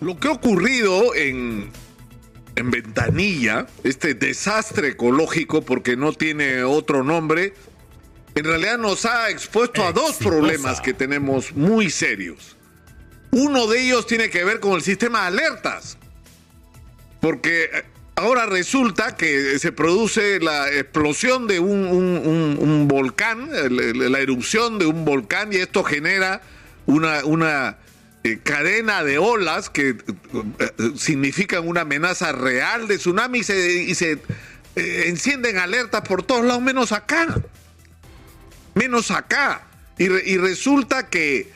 Lo 0.00 0.18
que 0.18 0.26
ha 0.26 0.32
ocurrido 0.32 1.14
en, 1.14 1.70
en 2.56 2.70
Ventanilla, 2.70 3.66
este 3.84 4.14
desastre 4.14 4.88
ecológico, 4.88 5.62
porque 5.62 5.96
no 5.96 6.12
tiene 6.12 6.64
otro 6.64 7.04
nombre, 7.04 7.54
en 8.34 8.44
realidad 8.44 8.76
nos 8.76 9.06
ha 9.06 9.30
expuesto 9.30 9.84
a 9.84 9.92
dos 9.92 10.16
problemas 10.16 10.80
que 10.80 10.94
tenemos 10.94 11.54
muy 11.54 11.90
serios. 11.90 12.56
Uno 13.30 13.68
de 13.68 13.82
ellos 13.82 14.06
tiene 14.06 14.30
que 14.30 14.44
ver 14.44 14.58
con 14.58 14.72
el 14.72 14.82
sistema 14.82 15.22
de 15.22 15.26
alertas, 15.28 15.96
porque 17.20 17.64
eh, 17.64 17.84
ahora 18.16 18.46
resulta 18.46 19.16
que 19.16 19.58
se 19.60 19.70
produce 19.70 20.40
la 20.40 20.70
explosión 20.70 21.46
de 21.46 21.60
un, 21.60 22.88
volcán, 22.88 23.48
la 23.48 24.18
erupción 24.18 24.78
de 24.80 24.86
un 24.86 25.04
volcán, 25.04 25.52
y 25.52 25.56
esto 25.56 25.84
genera 25.84 26.42
una, 26.86 27.24
una 27.24 27.78
eh, 28.26 28.38
cadena 28.42 29.04
de 29.04 29.18
olas 29.18 29.68
que 29.68 29.90
eh, 29.90 29.96
significan 30.96 31.68
una 31.68 31.82
amenaza 31.82 32.32
real 32.32 32.88
de 32.88 32.96
tsunami 32.96 33.40
y 33.40 33.44
se, 33.44 33.82
y 33.82 33.94
se 33.94 34.12
eh, 34.76 35.04
encienden 35.08 35.58
alertas 35.58 36.00
por 36.08 36.22
todos 36.22 36.42
lados, 36.42 36.62
menos 36.62 36.92
acá. 36.92 37.26
Menos 38.74 39.10
acá. 39.10 39.66
Y, 39.98 40.08
resulta 40.38 41.10
que, 41.10 41.52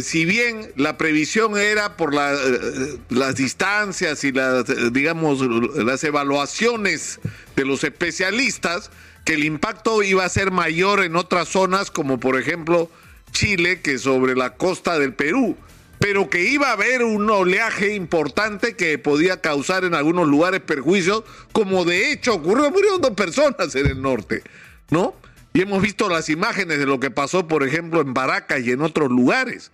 si 0.00 0.24
bien 0.24 0.72
la 0.76 0.96
previsión 0.96 1.58
era 1.58 1.96
por 1.96 2.14
las 2.14 3.34
distancias 3.34 4.24
y 4.24 4.32
las, 4.32 4.64
digamos, 4.92 5.40
las 5.76 6.02
evaluaciones 6.04 7.20
de 7.56 7.64
los 7.66 7.84
especialistas, 7.84 8.90
que 9.24 9.34
el 9.34 9.44
impacto 9.44 10.02
iba 10.02 10.24
a 10.24 10.28
ser 10.30 10.52
mayor 10.52 11.02
en 11.02 11.16
otras 11.16 11.48
zonas, 11.48 11.90
como 11.90 12.18
por 12.18 12.40
ejemplo 12.40 12.90
Chile, 13.32 13.82
que 13.82 13.98
sobre 13.98 14.34
la 14.36 14.54
costa 14.54 14.98
del 14.98 15.12
Perú 15.12 15.58
pero 16.06 16.30
que 16.30 16.44
iba 16.44 16.68
a 16.68 16.74
haber 16.74 17.02
un 17.02 17.28
oleaje 17.28 17.96
importante 17.96 18.76
que 18.76 18.96
podía 18.96 19.40
causar 19.40 19.82
en 19.82 19.92
algunos 19.92 20.28
lugares 20.28 20.60
perjuicios, 20.60 21.24
como 21.50 21.84
de 21.84 22.12
hecho 22.12 22.34
ocurrió, 22.34 22.70
murieron 22.70 23.00
dos 23.00 23.10
personas 23.10 23.74
en 23.74 23.86
el 23.86 24.00
norte, 24.00 24.44
¿no? 24.90 25.16
Y 25.52 25.62
hemos 25.62 25.82
visto 25.82 26.08
las 26.08 26.28
imágenes 26.28 26.78
de 26.78 26.86
lo 26.86 27.00
que 27.00 27.10
pasó, 27.10 27.48
por 27.48 27.64
ejemplo, 27.64 28.02
en 28.02 28.14
Baracas 28.14 28.60
y 28.60 28.70
en 28.70 28.82
otros 28.82 29.10
lugares. 29.10 29.72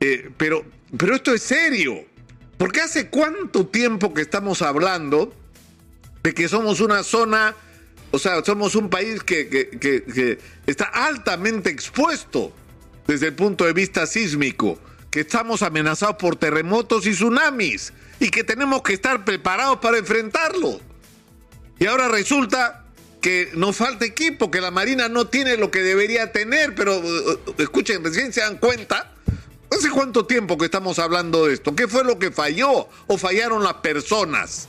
Eh, 0.00 0.30
pero, 0.38 0.64
pero 0.96 1.14
esto 1.14 1.34
es 1.34 1.42
serio, 1.42 2.06
porque 2.56 2.80
hace 2.80 3.10
cuánto 3.10 3.66
tiempo 3.66 4.14
que 4.14 4.22
estamos 4.22 4.62
hablando 4.62 5.30
de 6.22 6.32
que 6.32 6.48
somos 6.48 6.80
una 6.80 7.02
zona, 7.02 7.54
o 8.12 8.18
sea, 8.18 8.42
somos 8.42 8.74
un 8.76 8.88
país 8.88 9.22
que, 9.22 9.50
que, 9.50 9.78
que 9.78 10.38
está 10.66 10.86
altamente 10.86 11.68
expuesto 11.68 12.50
desde 13.06 13.26
el 13.26 13.34
punto 13.34 13.66
de 13.66 13.74
vista 13.74 14.06
sísmico 14.06 14.78
que 15.10 15.20
estamos 15.20 15.62
amenazados 15.62 16.16
por 16.16 16.36
terremotos 16.36 17.06
y 17.06 17.12
tsunamis 17.12 17.92
y 18.20 18.30
que 18.30 18.44
tenemos 18.44 18.82
que 18.82 18.94
estar 18.94 19.24
preparados 19.24 19.78
para 19.78 19.98
enfrentarlo. 19.98 20.80
Y 21.78 21.86
ahora 21.86 22.08
resulta 22.08 22.84
que 23.20 23.50
nos 23.54 23.76
falta 23.76 24.04
equipo, 24.04 24.50
que 24.50 24.60
la 24.60 24.70
Marina 24.70 25.08
no 25.08 25.26
tiene 25.26 25.56
lo 25.56 25.70
que 25.70 25.82
debería 25.82 26.32
tener, 26.32 26.74
pero 26.74 26.98
uh, 26.98 27.30
uh, 27.32 27.54
escuchen, 27.58 28.04
recién 28.04 28.32
se 28.32 28.40
dan 28.40 28.58
cuenta. 28.58 29.12
¿Hace 29.70 29.90
cuánto 29.90 30.26
tiempo 30.26 30.58
que 30.58 30.64
estamos 30.64 30.98
hablando 30.98 31.46
de 31.46 31.54
esto? 31.54 31.76
¿Qué 31.76 31.86
fue 31.86 32.02
lo 32.02 32.18
que 32.18 32.30
falló? 32.30 32.88
¿O 33.06 33.18
fallaron 33.18 33.62
las 33.62 33.74
personas? 33.74 34.68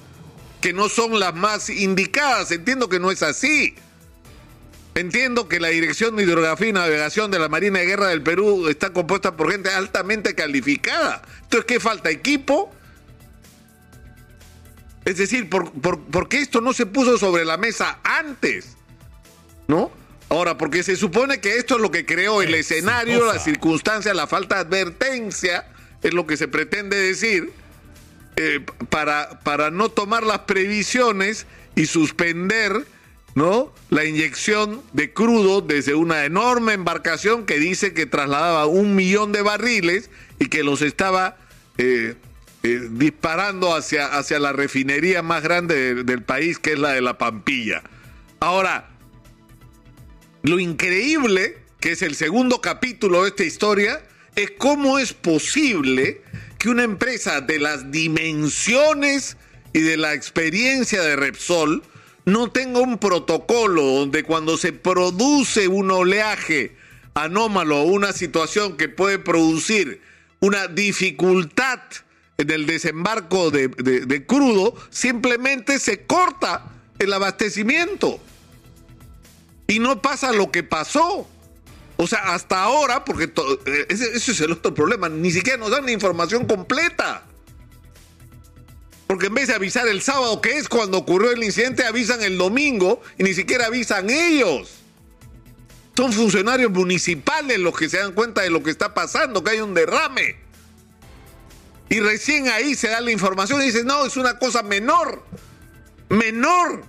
Que 0.62 0.74
no 0.74 0.90
son 0.90 1.20
las 1.20 1.34
más 1.34 1.70
indicadas. 1.70 2.52
Entiendo 2.52 2.88
que 2.88 3.00
no 3.00 3.10
es 3.10 3.24
así. 3.24 3.74
Entiendo 4.94 5.48
que 5.48 5.60
la 5.62 5.70
Dirección 5.70 6.16
de 6.16 6.24
Hidrografía 6.24 6.68
y 6.68 6.74
Navegación 6.74 7.32
de 7.32 7.40
la 7.40 7.48
Marina 7.48 7.80
de 7.80 7.86
Guerra 7.86 8.08
del 8.08 8.22
Perú 8.22 8.68
está 8.68 8.92
compuesta 8.92 9.38
por 9.38 9.52
gente 9.52 9.70
altamente 9.70 10.36
calificada. 10.36 11.22
Entonces, 11.44 11.66
¿qué 11.66 11.80
falta? 11.80 12.10
¿Equipo? 12.10 12.74
Es 15.06 15.18
decir, 15.18 15.50
¿por, 15.50 15.72
por, 15.72 16.28
qué 16.28 16.40
esto 16.40 16.60
no 16.60 16.74
se 16.74 16.86
puso 16.86 17.18
sobre 17.18 17.46
la 17.46 17.58
mesa 17.58 18.00
antes? 18.04 18.76
¿No? 19.68 19.92
Ahora, 20.30 20.58
porque 20.58 20.84
se 20.84 20.98
supone 20.98 21.40
que 21.40 21.58
esto 21.58 21.76
es 21.76 21.82
lo 21.82 21.90
que 21.90 22.06
creó 22.06 22.42
el 22.42 22.54
escenario, 22.54 23.26
la 23.26 23.40
circunstancia, 23.40 24.14
la 24.14 24.28
falta 24.28 24.56
de 24.56 24.62
advertencia, 24.62 25.68
es 26.04 26.14
lo 26.14 26.28
que 26.28 26.38
se 26.38 26.48
pretende 26.48 26.98
decir, 26.98 27.52
eh, 28.36 28.64
para, 28.90 29.40
para 29.40 29.72
no 29.72 29.90
tomar 29.90 30.24
las 30.24 30.40
previsiones 30.40 31.48
y 31.76 31.86
suspender 31.86 32.86
¿no? 33.36 33.74
La 33.90 34.06
inyección 34.06 34.82
de 34.94 35.14
crudo 35.14 35.62
desde 35.62 35.96
una 35.96 36.26
enorme 36.26 36.74
embarcación 36.74 37.46
que 37.46 37.60
dice 37.60 37.94
que 37.94 38.06
trasladaba 38.06 38.66
un 38.66 38.96
millón 38.96 39.32
de 39.32 39.42
barriles 39.42 40.10
y 40.40 40.48
que 40.48 40.64
los 40.64 40.82
estaba 40.82 41.38
eh, 41.78 42.16
eh, 42.64 42.88
disparando 42.92 43.76
hacia, 43.76 44.06
hacia 44.06 44.40
la 44.40 44.54
refinería 44.54 45.22
más 45.22 45.44
grande 45.44 46.04
del 46.04 46.24
país, 46.24 46.60
que 46.60 46.74
es 46.74 46.80
la 46.80 46.92
de 46.92 47.02
la 47.02 47.18
Pampilla. 47.18 47.84
Ahora, 48.40 48.90
lo 50.44 50.60
increíble, 50.60 51.58
que 51.80 51.92
es 51.92 52.02
el 52.02 52.16
segundo 52.16 52.62
capítulo 52.62 53.24
de 53.24 53.30
esta 53.30 53.44
historia, 53.44 54.02
es 54.36 54.52
cómo 54.58 55.00
es 55.00 55.14
posible 55.14 56.22
que 56.58 56.70
una 56.70 56.84
empresa 56.84 57.42
de 57.42 57.60
las 57.60 57.92
dimensiones 57.92 59.38
y 59.74 59.82
de 59.82 59.98
la 59.98 60.14
experiencia 60.14 61.02
de 61.02 61.16
Repsol, 61.16 61.84
no 62.26 62.52
tenga 62.52 62.80
un 62.80 62.98
protocolo 62.98 63.84
donde 63.84 64.24
cuando 64.24 64.58
se 64.58 64.74
produce 64.74 65.68
un 65.68 65.92
oleaje 65.92 66.76
anómalo 67.14 67.82
o 67.82 67.84
una 67.84 68.14
situación 68.14 68.78
que 68.78 68.90
puede 68.90 69.20
producir 69.20 70.02
una 70.40 70.68
dificultad 70.68 71.80
en 72.38 72.50
el 72.50 72.66
desembarco 72.66 73.52
de, 73.52 74.26
crudo, 74.26 74.76
simplemente 74.90 75.80
se 75.80 76.06
corta 76.06 76.72
el 76.98 77.14
abastecimiento. 77.14 78.20
Y 79.68 79.80
no 79.80 80.02
pasa 80.02 80.32
lo 80.34 80.52
que 80.52 80.64
pasó. 80.64 81.28
O 81.98 82.08
sea, 82.08 82.34
hasta 82.34 82.64
ahora, 82.64 83.06
porque 83.06 83.26
eh, 83.26 83.86
ese, 83.90 84.16
es 84.16 84.42
el 84.42 84.54
otro 84.54 84.74
problema, 84.74 85.08
ni 85.08 85.32
siquiera 85.32 85.60
nos 85.60 85.70
dan 85.70 85.86
la 85.86 85.92
información 85.92 86.48
completa. 86.48 87.24
Porque 89.12 89.28
en 89.28 89.34
vez 89.34 89.50
de 89.50 89.56
avisar 89.56 89.90
el 89.90 90.02
sábado, 90.02 90.40
que 90.40 90.58
es 90.58 90.70
cuando 90.70 91.00
ocurrió 91.00 91.32
el 91.32 91.44
incidente, 91.44 91.84
avisan 91.84 92.24
el 92.24 92.38
domingo 92.38 93.02
y 93.18 93.24
ni 93.24 93.34
siquiera 93.34 93.66
avisan 93.66 94.10
ellos. 94.10 94.70
Son 95.98 96.14
funcionarios 96.14 96.72
municipales 96.72 97.60
los 97.60 97.78
que 97.78 97.90
se 97.90 97.98
dan 97.98 98.14
cuenta 98.14 98.42
de 98.42 98.50
lo 98.50 98.64
que 98.64 98.72
está 98.72 98.94
pasando, 98.94 99.44
que 99.44 99.52
hay 99.52 99.60
un 99.60 99.74
derrame. 99.74 100.38
Y 101.90 102.00
recién 102.00 102.48
ahí 102.48 102.74
se 102.74 102.88
da 102.88 103.02
la 103.02 103.12
información 103.12 103.62
y 103.62 103.66
dicen, 103.66 103.86
no, 103.86 104.06
es 104.06 104.16
una 104.16 104.40
cosa 104.40 104.64
menor. 104.64 105.22
Menor. 106.08 106.82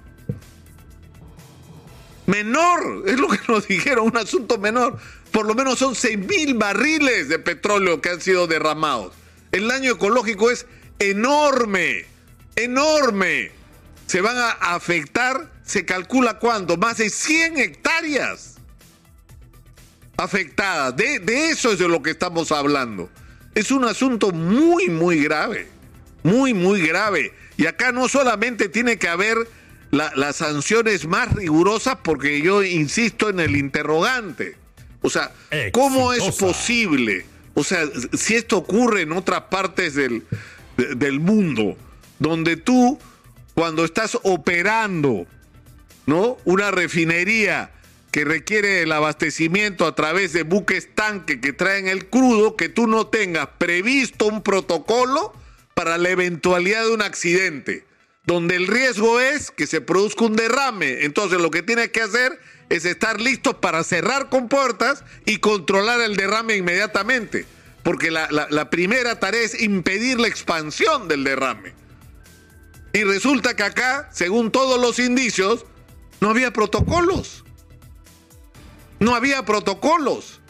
Menor. 2.27 3.03
Es 3.05 3.19
lo 3.19 3.27
que 3.31 3.41
nos 3.49 3.67
dijeron, 3.67 4.07
un 4.07 4.17
asunto 4.17 4.59
menor. 4.59 4.97
Por 5.33 5.45
lo 5.45 5.57
menos 5.57 5.81
son 5.81 5.97
6 5.97 6.19
mil 6.19 6.55
barriles 6.55 7.29
de 7.29 7.41
petróleo 7.41 8.01
que 8.01 8.11
han 8.11 8.21
sido 8.21 8.47
derramados. 8.47 9.13
El 9.51 9.67
daño 9.67 9.91
ecológico 9.91 10.53
es 10.53 10.67
enorme 11.01 12.12
enorme. 12.57 13.51
Se 14.07 14.21
van 14.21 14.37
a 14.37 14.51
afectar, 14.51 15.51
se 15.65 15.85
calcula 15.85 16.39
cuánto, 16.39 16.77
más 16.77 16.99
de 16.99 17.09
100 17.09 17.59
hectáreas 17.59 18.57
afectadas. 20.17 20.97
De, 20.97 21.51
eso 21.51 21.73
es 21.73 21.79
de 21.79 21.89
lo 21.89 22.03
que 22.03 22.11
estamos 22.11 22.53
hablando. 22.53 23.11
Es 23.55 23.71
un 23.71 23.85
asunto 23.85 24.33
muy, 24.33 24.89
muy 24.89 25.23
grave, 25.23 25.69
muy, 26.23 26.55
muy 26.55 26.87
grave. 26.87 27.33
Y 27.57 27.67
acá 27.67 27.93
no 27.93 28.09
solamente 28.09 28.69
tiene 28.69 28.99
que 28.99 29.09
haber 29.09 29.37
las 29.91 30.37
sanciones 30.37 31.07
más 31.07 31.33
rigurosas, 31.33 31.99
porque 32.03 32.41
yo 32.41 32.63
insisto 32.63 33.29
en 33.29 33.41
el 33.41 33.57
interrogante. 33.57 34.57
O 35.03 35.11
sea, 35.11 35.33
¿cómo 35.73 36.13
es 36.13 36.23
posible? 36.37 37.27
O 37.55 37.63
sea, 37.63 37.85
si 38.15 38.35
esto 38.35 38.57
ocurre 38.57 39.03
en 39.03 39.13
otras 39.13 39.43
partes 39.43 39.95
del, 39.95 40.25
del 40.77 41.21
mundo, 41.21 41.77
donde 42.23 42.57
tú, 42.57 42.99
cuando 43.55 43.85
estás 43.85 44.17
operando, 44.23 45.27
¿no? 46.07 46.39
Una 46.45 46.71
refinería 46.71 47.73
que 48.13 48.25
requiere 48.25 48.83
el 48.83 48.93
abastecimiento 48.93 49.87
a 49.87 49.95
través 49.95 50.33
de 50.33 50.45
buques 50.45 50.95
tanque 50.95 51.41
que 51.41 51.53
traen 51.53 51.89
el 51.89 52.07
crudo, 52.07 52.57
que 52.57 52.69
tú 52.69 52.87
no 52.87 53.09
tengas 53.09 53.49
previsto 53.59 54.27
un 54.27 54.43
protocolo 54.43 55.33
para 55.75 55.99
la 55.99 56.11
eventualidad 56.11 56.85
de 56.85 56.93
un 56.93 57.03
accidente, 57.03 57.87
donde 58.25 58.55
el 58.55 58.69
riesgo 58.69 59.19
es 59.19 59.51
que 59.51 59.67
se 59.67 59.81
produzca 59.81 60.25
un 60.25 60.37
derrame. 60.37 61.05
Entonces 61.05 61.41
lo 61.41 61.51
que 61.51 61.63
tienes 61.63 61.89
que 61.89 62.03
hacer 62.03 62.39
es 62.69 62.85
estar 62.85 63.21
listos 63.21 63.55
para 63.57 63.83
cerrar 63.83 64.29
con 64.29 64.49
puertas 64.49 65.05
y 65.25 65.39
controlar 65.39 66.01
el 66.01 66.17
derrame 66.17 66.57
inmediatamente, 66.57 67.47
porque 67.83 68.13
la, 68.13 68.29
la 68.31 68.71
primera 68.71 69.19
tarea 69.19 69.43
es 69.43 69.61
impedir 69.61 70.21
la 70.21 70.29
expansión 70.29 71.09
del 71.09 71.25
derrame. 71.25 71.82
Y 72.93 73.05
resulta 73.05 73.57
que 73.57 73.63
acá, 73.63 74.09
según 74.13 74.51
todos 74.51 74.81
los 74.81 74.99
indicios, 74.99 75.65
no 76.21 76.31
había 76.31 76.53
protocolos. 76.53 77.45
No 79.01 79.15
había 79.15 79.45
protocolos. 79.45 80.41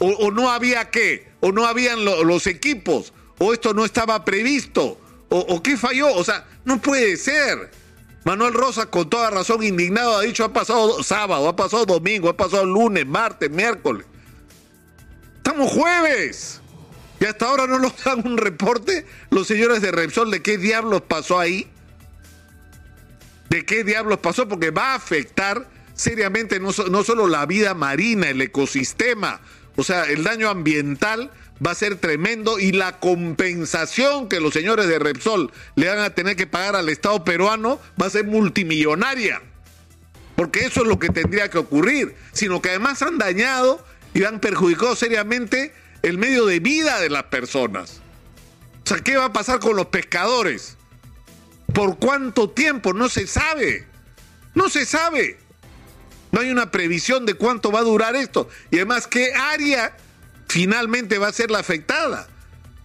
O, 0.00 0.30
no 0.32 0.50
había 0.50 0.90
qué. 0.90 1.28
O 1.40 1.52
no 1.52 1.66
habían 1.66 2.04
los 2.04 2.46
equipos. 2.46 3.12
o 3.38 3.52
esto 3.52 3.74
no 3.74 3.84
estaba 3.84 4.24
previsto, 4.24 4.98
o, 5.28 5.38
o 5.38 5.62
qué 5.62 5.76
falló. 5.76 6.12
O 6.14 6.24
sea, 6.24 6.46
no 6.64 6.80
puede 6.80 7.16
ser. 7.16 7.70
Manuel 8.24 8.54
Rosa, 8.54 8.86
con 8.86 9.08
toda 9.08 9.30
razón, 9.30 9.62
indignado, 9.62 10.16
ha 10.16 10.22
dicho, 10.22 10.44
ha 10.44 10.52
pasado 10.52 11.02
sábado, 11.02 11.46
ha 11.48 11.54
pasado 11.54 11.84
domingo, 11.84 12.30
ha 12.30 12.36
pasado 12.36 12.64
lunes, 12.64 13.06
martes, 13.06 13.50
miércoles. 13.50 14.06
Estamos 15.36 15.70
jueves. 15.70 16.60
Y 17.20 17.26
hasta 17.26 17.46
ahora 17.46 17.66
no 17.66 17.78
nos 17.78 17.92
dan 18.04 18.26
un 18.26 18.38
reporte 18.38 19.06
los 19.30 19.46
señores 19.46 19.82
de 19.82 19.92
Repsol 19.92 20.30
de 20.30 20.42
qué 20.42 20.56
diablos 20.58 21.02
pasó 21.02 21.38
ahí. 21.38 21.70
De 23.54 23.64
qué 23.64 23.84
diablos 23.84 24.18
pasó, 24.18 24.48
porque 24.48 24.72
va 24.72 24.90
a 24.90 24.94
afectar 24.96 25.68
seriamente 25.94 26.58
no, 26.58 26.70
no 26.90 27.04
solo 27.04 27.28
la 27.28 27.46
vida 27.46 27.72
marina, 27.72 28.28
el 28.28 28.40
ecosistema, 28.40 29.40
o 29.76 29.84
sea, 29.84 30.06
el 30.06 30.24
daño 30.24 30.48
ambiental 30.48 31.30
va 31.64 31.70
a 31.70 31.76
ser 31.76 31.94
tremendo 31.94 32.58
y 32.58 32.72
la 32.72 32.98
compensación 32.98 34.28
que 34.28 34.40
los 34.40 34.54
señores 34.54 34.88
de 34.88 34.98
Repsol 34.98 35.52
le 35.76 35.86
van 35.86 36.00
a 36.00 36.10
tener 36.10 36.34
que 36.34 36.48
pagar 36.48 36.74
al 36.74 36.88
Estado 36.88 37.22
peruano 37.22 37.80
va 38.02 38.06
a 38.06 38.10
ser 38.10 38.24
multimillonaria. 38.24 39.40
Porque 40.34 40.66
eso 40.66 40.82
es 40.82 40.88
lo 40.88 40.98
que 40.98 41.10
tendría 41.10 41.48
que 41.48 41.58
ocurrir, 41.58 42.16
sino 42.32 42.60
que 42.60 42.70
además 42.70 43.02
han 43.02 43.18
dañado 43.18 43.86
y 44.14 44.24
han 44.24 44.40
perjudicado 44.40 44.96
seriamente 44.96 45.72
el 46.02 46.18
medio 46.18 46.44
de 46.46 46.58
vida 46.58 46.98
de 46.98 47.08
las 47.08 47.22
personas. 47.26 48.00
O 48.84 48.88
sea, 48.88 48.98
¿qué 48.98 49.16
va 49.16 49.26
a 49.26 49.32
pasar 49.32 49.60
con 49.60 49.76
los 49.76 49.86
pescadores? 49.86 50.76
¿Por 51.74 51.98
cuánto 51.98 52.48
tiempo? 52.50 52.92
No 52.92 53.08
se 53.08 53.26
sabe. 53.26 53.86
No 54.54 54.70
se 54.70 54.86
sabe. 54.86 55.38
No 56.30 56.40
hay 56.40 56.50
una 56.50 56.70
previsión 56.70 57.26
de 57.26 57.34
cuánto 57.34 57.70
va 57.70 57.80
a 57.80 57.84
durar 57.84 58.16
esto. 58.16 58.48
Y 58.70 58.76
además, 58.76 59.06
¿qué 59.06 59.32
área 59.34 59.96
finalmente 60.48 61.18
va 61.18 61.28
a 61.28 61.32
ser 61.32 61.50
la 61.50 61.58
afectada? 61.58 62.28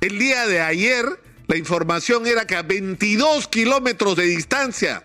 El 0.02 0.18
día 0.18 0.48
de 0.48 0.62
ayer, 0.62 1.06
la 1.48 1.58
información 1.58 2.26
era 2.26 2.48
que 2.48 2.56
a 2.56 2.64
22 2.64 3.48
kilómetros 3.48 4.16
de 4.16 4.24
distancia, 4.24 5.04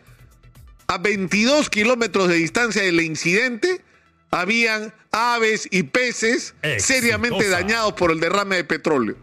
a 0.87 0.99
22 0.99 1.69
kilómetros 1.69 2.29
de 2.29 2.37
distancia 2.37 2.83
del 2.83 3.01
incidente, 3.01 3.83
habían 4.31 4.95
aves 5.11 5.69
y 5.71 5.85
peces 5.85 6.55
Exitosa. 6.63 6.87
seriamente 6.87 7.49
dañados 7.49 7.93
por 7.95 8.11
el 8.11 8.21
derrame 8.21 8.57
de 8.57 8.65
petróleo. 8.65 9.17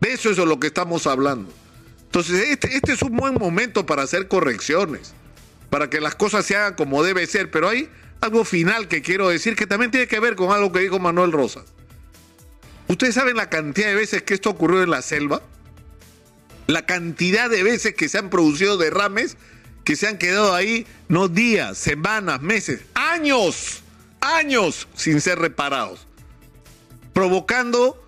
De 0.00 0.12
eso 0.12 0.30
es 0.30 0.36
de 0.36 0.46
lo 0.46 0.58
que 0.58 0.68
estamos 0.68 1.06
hablando. 1.06 1.52
Entonces, 2.10 2.48
este, 2.48 2.74
este, 2.74 2.92
es 2.92 3.02
un 3.02 3.16
buen 3.16 3.34
momento 3.34 3.86
para 3.86 4.02
hacer 4.02 4.26
correcciones, 4.26 5.14
para 5.70 5.88
que 5.88 6.00
las 6.00 6.16
cosas 6.16 6.44
se 6.44 6.56
hagan 6.56 6.74
como 6.74 7.02
debe 7.02 7.26
ser, 7.26 7.50
pero 7.50 7.68
hay 7.68 7.88
algo 8.20 8.44
final 8.44 8.88
que 8.88 9.00
quiero 9.00 9.28
decir 9.28 9.54
que 9.54 9.66
también 9.66 9.90
tiene 9.90 10.08
que 10.08 10.18
ver 10.18 10.34
con 10.34 10.50
algo 10.52 10.72
que 10.72 10.80
dijo 10.80 10.98
Manuel 10.98 11.32
Rosas. 11.32 11.64
¿Ustedes 12.88 13.14
saben 13.14 13.36
la 13.36 13.48
cantidad 13.48 13.86
de 13.86 13.94
veces 13.94 14.22
que 14.22 14.34
esto 14.34 14.50
ocurrió 14.50 14.82
en 14.82 14.90
la 14.90 15.02
selva? 15.02 15.42
La 16.66 16.84
cantidad 16.84 17.48
de 17.48 17.62
veces 17.62 17.94
que 17.94 18.08
se 18.08 18.18
han 18.18 18.30
producido 18.30 18.76
derrames 18.76 19.36
que 19.84 19.96
se 19.96 20.06
han 20.06 20.18
quedado 20.18 20.54
ahí 20.54 20.86
no 21.08 21.28
días, 21.28 21.78
semanas, 21.78 22.42
meses, 22.42 22.80
años 22.94 23.82
años 24.20 24.88
sin 24.94 25.20
ser 25.20 25.38
reparados, 25.38 26.06
provocando, 27.12 28.06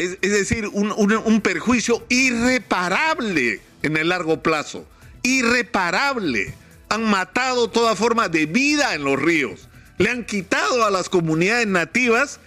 es, 0.00 0.20
decir, 0.20 0.66
un, 0.68 0.92
un, 0.92 1.40
perjuicio 1.40 2.04
irreparable 2.08 3.60
en 3.82 3.96
el 3.96 4.08
largo 4.08 4.42
plazo, 4.42 4.86
irreparable. 5.22 6.54
Han 6.88 7.04
matado 7.04 7.68
toda 7.68 7.94
forma 7.94 8.28
de 8.28 8.46
vida 8.46 8.94
en 8.94 9.04
los 9.04 9.20
ríos, 9.20 9.68
le 9.98 10.10
han 10.10 10.24
quitado 10.24 10.84
a 10.84 10.90
las 10.90 11.08
comunidades 11.08 11.66
nativas 11.66 12.40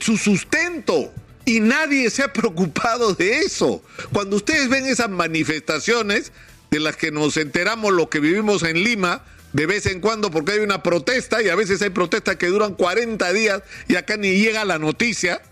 su 0.00 0.16
sustento. 0.16 1.12
Y 1.44 1.58
nadie 1.60 2.10
se 2.10 2.22
ha 2.22 2.32
preocupado 2.32 3.14
de 3.14 3.40
eso. 3.40 3.82
Cuando 4.12 4.36
ustedes 4.36 4.68
ven 4.68 4.86
esas 4.86 5.10
manifestaciones 5.10 6.32
de 6.70 6.78
las 6.78 6.96
que 6.96 7.10
nos 7.10 7.36
enteramos 7.36 7.92
lo 7.92 8.08
que 8.08 8.20
vivimos 8.20 8.62
en 8.62 8.84
Lima, 8.84 9.24
de 9.52 9.66
vez 9.66 9.86
en 9.86 10.00
cuando 10.00 10.30
porque 10.30 10.52
hay 10.52 10.58
una 10.60 10.82
protesta 10.82 11.42
y 11.42 11.48
a 11.48 11.56
veces 11.56 11.82
hay 11.82 11.90
protestas 11.90 12.36
que 12.36 12.46
duran 12.46 12.74
40 12.74 13.32
días 13.32 13.62
y 13.88 13.96
acá 13.96 14.16
ni 14.16 14.38
llega 14.38 14.64
la 14.64 14.78
noticia. 14.78 15.42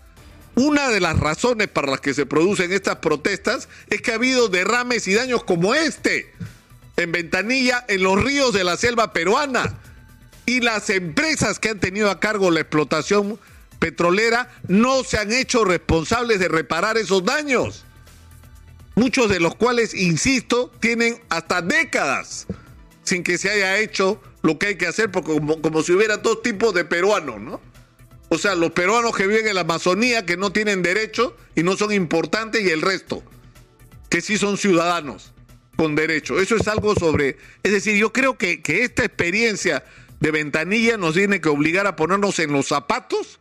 Una 0.55 0.89
de 0.89 0.99
las 0.99 1.19
razones 1.19 1.67
para 1.67 1.91
las 1.91 2.01
que 2.01 2.13
se 2.13 2.25
producen 2.25 2.71
estas 2.71 2.97
protestas 2.97 3.67
es 3.89 4.01
que 4.01 4.11
ha 4.11 4.15
habido 4.15 4.47
derrames 4.47 5.07
y 5.07 5.13
daños 5.13 5.43
como 5.43 5.73
este 5.73 6.31
en 6.97 7.11
Ventanilla, 7.11 7.85
en 7.87 8.03
los 8.03 8.21
ríos 8.21 8.53
de 8.53 8.63
la 8.63 8.77
selva 8.77 9.13
peruana. 9.13 9.79
Y 10.45 10.61
las 10.61 10.89
empresas 10.89 11.59
que 11.59 11.69
han 11.69 11.79
tenido 11.79 12.09
a 12.09 12.19
cargo 12.19 12.51
la 12.51 12.61
explotación 12.61 13.39
petrolera 13.79 14.51
no 14.67 15.03
se 15.03 15.17
han 15.17 15.31
hecho 15.31 15.63
responsables 15.63 16.39
de 16.39 16.47
reparar 16.47 16.97
esos 16.97 17.23
daños. 17.23 17.85
Muchos 18.95 19.29
de 19.29 19.39
los 19.39 19.55
cuales, 19.55 19.93
insisto, 19.93 20.71
tienen 20.81 21.21
hasta 21.29 21.61
décadas 21.61 22.47
sin 23.09 23.23
que 23.23 23.37
se 23.37 23.49
haya 23.49 23.79
hecho 23.79 24.21
lo 24.43 24.59
que 24.59 24.67
hay 24.67 24.75
que 24.75 24.87
hacer, 24.87 25.11
porque 25.11 25.33
como, 25.33 25.61
como 25.61 25.81
si 25.81 25.91
hubiera 25.91 26.17
dos 26.17 26.41
tipos 26.41 26.73
de 26.73 26.85
peruanos, 26.85 27.41
¿no? 27.41 27.59
O 28.29 28.37
sea, 28.37 28.53
los 28.53 28.71
peruanos 28.71 29.15
que 29.15 29.25
viven 29.25 29.47
en 29.47 29.55
la 29.55 29.61
Amazonía, 29.61 30.25
que 30.25 30.37
no 30.37 30.51
tienen 30.51 30.83
derecho 30.83 31.35
y 31.55 31.63
no 31.63 31.75
son 31.75 31.91
importantes, 31.91 32.63
y 32.63 32.69
el 32.69 32.81
resto, 32.81 33.23
que 34.09 34.21
sí 34.21 34.37
son 34.37 34.57
ciudadanos 34.57 35.33
con 35.75 35.95
derecho. 35.95 36.39
Eso 36.39 36.55
es 36.55 36.67
algo 36.67 36.93
sobre... 36.93 37.37
Es 37.63 37.71
decir, 37.71 37.97
yo 37.97 38.13
creo 38.13 38.37
que, 38.37 38.61
que 38.61 38.83
esta 38.83 39.03
experiencia 39.03 39.83
de 40.19 40.31
ventanilla 40.31 40.97
nos 40.97 41.15
tiene 41.15 41.41
que 41.41 41.49
obligar 41.49 41.87
a 41.87 41.95
ponernos 41.95 42.37
en 42.37 42.51
los 42.51 42.67
zapatos 42.67 43.39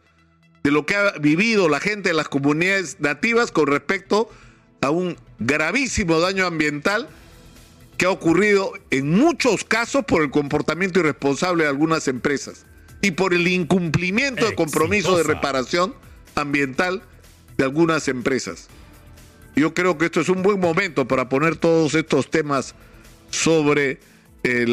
de 0.63 0.71
lo 0.71 0.87
que 0.87 0.97
ha 0.97 1.13
vivido 1.19 1.69
la 1.69 1.81
gente 1.81 2.09
de 2.09 2.15
las 2.15 2.29
comunidades 2.29 2.97
nativas 3.01 3.53
con 3.53 3.67
respecto 3.67 4.31
a 4.81 4.89
un 4.91 5.19
gravísimo 5.39 6.21
daño 6.21 6.47
ambiental 6.47 7.09
que 7.99 8.07
ha 8.07 8.11
ocurrido 8.11 8.73
en 8.91 9.11
muchos 9.11 9.65
casos 9.65 10.05
por 10.07 10.23
el 10.23 10.31
comportamiento 10.31 11.01
irresponsable 11.01 11.65
de 11.65 11.71
algunas 11.71 12.09
empresas 12.09 12.65
y 13.03 13.11
por 13.11 13.35
el 13.35 13.47
incumplimiento 13.49 14.47
de 14.47 14.55
compromiso 14.55 15.17
de 15.17 15.25
reparación 15.25 15.95
ambiental 16.35 17.03
de 17.57 17.65
algunas 17.65 18.09
empresas. 18.09 18.69
Yo 19.57 19.75
creo 19.75 19.99
que 19.99 20.07
esto 20.07 20.21
es 20.21 20.29
un 20.29 20.43
buen 20.43 20.61
momento 20.61 21.09
para 21.09 21.29
poner 21.29 21.57
todos 21.57 21.95
estos 21.95 22.31
temas 22.31 22.77
sobre 23.31 23.99
el 24.45 24.67